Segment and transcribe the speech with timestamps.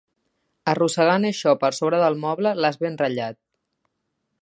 [0.71, 3.43] Arrossegant això per sobre del moble l'has ben ratllat.